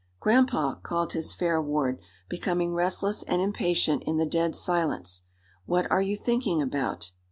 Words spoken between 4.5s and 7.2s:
silence, "what are you thinking about?"